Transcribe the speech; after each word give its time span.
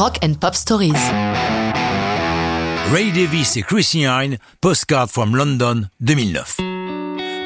Rock 0.00 0.18
and 0.24 0.32
Pop 0.40 0.54
Stories. 0.54 0.94
Ray 2.90 3.12
Davis 3.12 3.58
et 3.58 3.62
Chrissy 3.62 4.06
Hine, 4.06 4.38
Postcard 4.62 5.10
from 5.10 5.36
London 5.36 5.90
2009. 6.00 6.56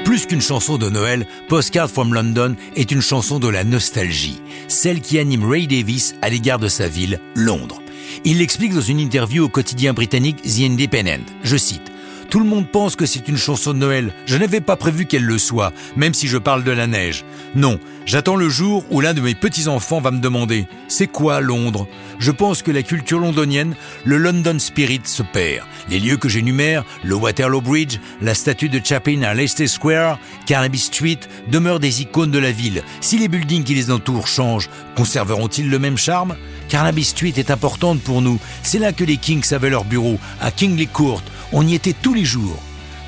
Plus 0.04 0.26
qu'une 0.26 0.40
chanson 0.40 0.78
de 0.78 0.88
Noël, 0.88 1.26
Postcard 1.48 1.90
from 1.90 2.14
London 2.14 2.54
est 2.76 2.92
une 2.92 3.00
chanson 3.00 3.40
de 3.40 3.48
la 3.48 3.64
nostalgie, 3.64 4.40
celle 4.68 5.00
qui 5.00 5.18
anime 5.18 5.50
Ray 5.50 5.66
Davis 5.66 6.14
à 6.22 6.28
l'égard 6.28 6.60
de 6.60 6.68
sa 6.68 6.86
ville, 6.86 7.18
Londres. 7.34 7.82
Il 8.24 8.38
l'explique 8.38 8.72
dans 8.72 8.80
une 8.80 9.00
interview 9.00 9.46
au 9.46 9.48
quotidien 9.48 9.92
britannique 9.92 10.40
The 10.42 10.60
Independent. 10.60 11.26
Je 11.42 11.56
cite 11.56 11.90
tout 12.28 12.40
le 12.40 12.46
monde 12.46 12.68
pense 12.68 12.96
que 12.96 13.06
c'est 13.06 13.28
une 13.28 13.36
chanson 13.36 13.72
de 13.72 13.78
Noël. 13.78 14.12
Je 14.26 14.36
n'avais 14.36 14.60
pas 14.60 14.76
prévu 14.76 15.06
qu'elle 15.06 15.24
le 15.24 15.38
soit, 15.38 15.72
même 15.96 16.14
si 16.14 16.28
je 16.28 16.38
parle 16.38 16.64
de 16.64 16.70
la 16.72 16.86
neige. 16.86 17.24
Non, 17.54 17.78
j'attends 18.06 18.36
le 18.36 18.48
jour 18.48 18.84
où 18.90 19.00
l'un 19.00 19.14
de 19.14 19.20
mes 19.20 19.34
petits-enfants 19.34 20.00
va 20.00 20.10
me 20.10 20.20
demander 20.20 20.66
C'est 20.88 21.06
quoi 21.06 21.40
Londres? 21.40 21.86
Je 22.18 22.30
pense 22.30 22.62
que 22.62 22.70
la 22.70 22.82
culture 22.82 23.18
londonienne, 23.18 23.74
le 24.04 24.16
London 24.18 24.58
Spirit 24.58 25.02
se 25.04 25.22
perd. 25.22 25.66
Les 25.88 26.00
lieux 26.00 26.16
que 26.16 26.28
j'énumère, 26.28 26.84
le 27.02 27.14
Waterloo 27.14 27.60
Bridge, 27.60 27.98
la 28.20 28.34
statue 28.34 28.68
de 28.68 28.80
Chaplin 28.82 29.22
à 29.22 29.34
Leicester 29.34 29.66
Square, 29.66 30.18
Carnaby 30.46 30.78
Street, 30.78 31.20
demeurent 31.48 31.80
des 31.80 32.02
icônes 32.02 32.30
de 32.30 32.38
la 32.38 32.52
ville. 32.52 32.82
Si 33.00 33.18
les 33.18 33.28
buildings 33.28 33.64
qui 33.64 33.74
les 33.74 33.90
entourent 33.90 34.26
changent, 34.26 34.70
conserveront-ils 34.96 35.68
le 35.68 35.78
même 35.78 35.98
charme? 35.98 36.36
Carnaby 36.68 37.04
Street 37.04 37.34
est 37.36 37.50
importante 37.50 38.00
pour 38.00 38.22
nous. 38.22 38.38
C'est 38.62 38.78
là 38.78 38.92
que 38.92 39.04
les 39.04 39.16
Kings 39.18 39.52
avaient 39.52 39.70
leur 39.70 39.84
bureau, 39.84 40.18
à 40.40 40.50
Kingley 40.50 40.86
Court, 40.86 41.22
on 41.54 41.66
y 41.66 41.74
était 41.74 41.94
tous 41.94 42.12
les 42.12 42.24
jours. 42.24 42.60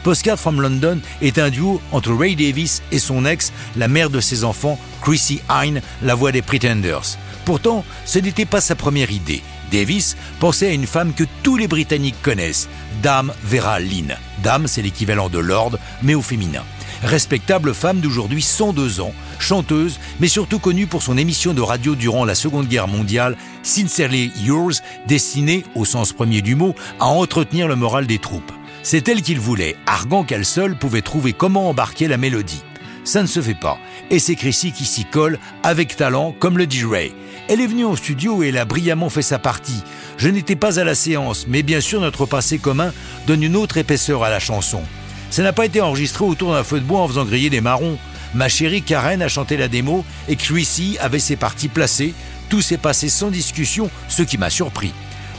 Postcard 0.04 0.38
from 0.38 0.60
London 0.60 1.00
est 1.20 1.38
un 1.38 1.50
duo 1.50 1.80
entre 1.90 2.12
Ray 2.12 2.36
Davis 2.36 2.80
et 2.92 3.00
son 3.00 3.26
ex, 3.26 3.52
la 3.76 3.88
mère 3.88 4.08
de 4.08 4.20
ses 4.20 4.44
enfants, 4.44 4.78
Chrissy 5.02 5.40
Hine, 5.50 5.82
la 6.00 6.14
voix 6.14 6.30
des 6.30 6.42
Pretenders. 6.42 7.18
Pourtant, 7.44 7.84
ce 8.04 8.20
n'était 8.20 8.44
pas 8.44 8.60
sa 8.60 8.76
première 8.76 9.10
idée. 9.10 9.42
Davis 9.72 10.16
pensait 10.38 10.68
à 10.68 10.72
une 10.72 10.86
femme 10.86 11.12
que 11.12 11.24
tous 11.42 11.56
les 11.56 11.66
Britanniques 11.66 12.22
connaissent, 12.22 12.68
Dame 13.02 13.32
Vera 13.42 13.80
Lynn. 13.80 14.16
Dame, 14.44 14.68
c'est 14.68 14.82
l'équivalent 14.82 15.28
de 15.28 15.40
Lord, 15.40 15.76
mais 16.04 16.14
au 16.14 16.22
féminin. 16.22 16.62
Respectable 17.06 17.72
femme 17.72 18.00
d'aujourd'hui 18.00 18.42
102 18.42 19.00
ans, 19.00 19.14
chanteuse, 19.38 20.00
mais 20.18 20.26
surtout 20.26 20.58
connue 20.58 20.88
pour 20.88 21.04
son 21.04 21.16
émission 21.16 21.54
de 21.54 21.60
radio 21.60 21.94
durant 21.94 22.24
la 22.24 22.34
Seconde 22.34 22.66
Guerre 22.66 22.88
mondiale, 22.88 23.36
Sincerely 23.62 24.32
Yours, 24.42 24.82
destinée, 25.06 25.62
au 25.76 25.84
sens 25.84 26.12
premier 26.12 26.42
du 26.42 26.56
mot, 26.56 26.74
à 26.98 27.06
entretenir 27.06 27.68
le 27.68 27.76
moral 27.76 28.08
des 28.08 28.18
troupes. 28.18 28.50
C'est 28.82 29.06
elle 29.06 29.22
qu'il 29.22 29.38
voulait, 29.38 29.76
arguant 29.86 30.24
qu'elle 30.24 30.44
seule 30.44 30.76
pouvait 30.76 31.00
trouver 31.00 31.32
comment 31.32 31.68
embarquer 31.68 32.08
la 32.08 32.16
mélodie. 32.16 32.64
Ça 33.04 33.22
ne 33.22 33.28
se 33.28 33.40
fait 33.40 33.54
pas, 33.54 33.78
et 34.10 34.18
c'est 34.18 34.34
Chrissy 34.34 34.72
qui 34.72 34.84
s'y 34.84 35.04
colle, 35.04 35.38
avec 35.62 35.94
talent, 35.94 36.34
comme 36.36 36.58
le 36.58 36.66
dit 36.66 36.84
Ray. 36.84 37.12
Elle 37.46 37.60
est 37.60 37.68
venue 37.68 37.84
au 37.84 37.94
studio 37.94 38.42
et 38.42 38.48
elle 38.48 38.58
a 38.58 38.64
brillamment 38.64 39.10
fait 39.10 39.22
sa 39.22 39.38
partie. 39.38 39.84
Je 40.16 40.28
n'étais 40.28 40.56
pas 40.56 40.80
à 40.80 40.84
la 40.84 40.96
séance, 40.96 41.46
mais 41.46 41.62
bien 41.62 41.80
sûr 41.80 42.00
notre 42.00 42.26
passé 42.26 42.58
commun 42.58 42.92
donne 43.28 43.44
une 43.44 43.54
autre 43.54 43.76
épaisseur 43.76 44.24
à 44.24 44.30
la 44.30 44.40
chanson. 44.40 44.82
Ça 45.30 45.42
n'a 45.42 45.52
pas 45.52 45.66
été 45.66 45.80
enregistré 45.80 46.24
autour 46.24 46.52
d'un 46.52 46.64
feu 46.64 46.80
de 46.80 46.84
bois 46.84 47.00
en 47.00 47.08
faisant 47.08 47.24
griller 47.24 47.50
des 47.50 47.60
marrons. 47.60 47.98
Ma 48.34 48.48
chérie 48.48 48.82
Karen 48.82 49.22
a 49.22 49.28
chanté 49.28 49.56
la 49.56 49.68
démo 49.68 50.04
et 50.28 50.36
Chrissy 50.36 50.96
avait 51.00 51.18
ses 51.18 51.36
parties 51.36 51.68
placées. 51.68 52.14
Tout 52.48 52.62
s'est 52.62 52.78
passé 52.78 53.08
sans 53.08 53.30
discussion, 53.30 53.90
ce 54.08 54.22
qui 54.22 54.38
m'a 54.38 54.50
surpris. 54.50 54.92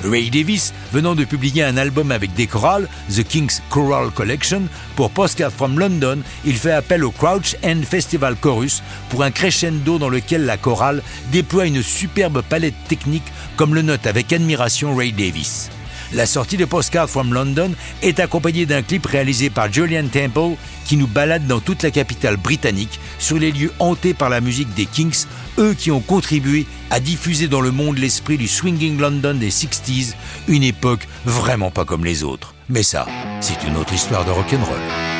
Ray 0.03 0.29
Davis, 0.29 0.73
venant 0.91 1.15
de 1.15 1.25
publier 1.25 1.63
un 1.63 1.77
album 1.77 2.11
avec 2.11 2.33
des 2.33 2.47
chorales, 2.47 2.87
The 3.09 3.23
King's 3.23 3.61
Choral 3.69 4.11
Collection, 4.11 4.63
pour 4.95 5.09
Postcard 5.09 5.51
from 5.51 5.79
London, 5.79 6.19
il 6.45 6.55
fait 6.55 6.71
appel 6.71 7.03
au 7.03 7.11
Crouch 7.11 7.55
End 7.63 7.81
Festival 7.83 8.35
Chorus 8.35 8.83
pour 9.09 9.23
un 9.23 9.31
crescendo 9.31 9.97
dans 9.97 10.09
lequel 10.09 10.45
la 10.45 10.57
chorale 10.57 11.01
déploie 11.31 11.65
une 11.65 11.81
superbe 11.81 12.43
palette 12.47 12.75
technique 12.87 13.31
comme 13.55 13.73
le 13.73 13.81
note 13.81 14.05
avec 14.05 14.31
admiration 14.33 14.95
Ray 14.95 15.11
Davis. 15.11 15.69
La 16.13 16.25
sortie 16.25 16.57
de 16.57 16.65
Postcard 16.65 17.09
from 17.09 17.33
London 17.33 17.71
est 18.01 18.19
accompagnée 18.19 18.65
d'un 18.65 18.81
clip 18.81 19.05
réalisé 19.05 19.49
par 19.49 19.71
Julian 19.71 20.07
Temple 20.07 20.55
qui 20.85 20.97
nous 20.97 21.07
balade 21.07 21.47
dans 21.47 21.59
toute 21.59 21.83
la 21.83 21.91
capitale 21.91 22.37
britannique 22.37 22.99
sur 23.19 23.37
les 23.37 23.51
lieux 23.51 23.73
hantés 23.79 24.13
par 24.13 24.29
la 24.29 24.39
musique 24.39 24.73
des 24.73 24.85
Kings, 24.85 25.25
eux 25.57 25.73
qui 25.73 25.91
ont 25.91 25.99
contribué 25.99 26.65
à 26.89 26.99
diffuser 26.99 27.47
dans 27.47 27.61
le 27.61 27.71
monde 27.71 27.97
l'esprit 27.97 28.37
du 28.37 28.47
swinging 28.47 28.97
London 28.99 29.33
des 29.33 29.51
60s, 29.51 30.13
une 30.47 30.63
époque 30.63 31.07
vraiment 31.25 31.71
pas 31.71 31.85
comme 31.85 32.05
les 32.05 32.23
autres. 32.23 32.53
Mais 32.69 32.83
ça, 32.83 33.05
c'est 33.41 33.63
une 33.67 33.75
autre 33.77 33.93
histoire 33.93 34.25
de 34.25 34.31
rock'n'roll. 34.31 35.16